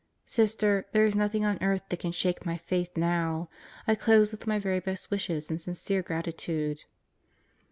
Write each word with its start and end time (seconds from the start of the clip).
Sister, 0.25 0.87
there 0.93 1.05
is 1.05 1.15
nothing 1.15 1.45
on 1.45 1.61
earth 1.61 1.83
that 1.89 1.99
can 1.99 2.11
shake 2.11 2.43
my 2.43 2.57
Faith 2.57 2.97
now. 2.97 3.49
I 3.87 3.93
dose 3.93 4.31
with 4.31 4.47
my 4.47 4.57
very 4.57 4.79
best 4.79 5.11
wishes 5.11 5.51
and 5.51 5.61
sincere 5.61 6.01
gratitude. 6.01 6.85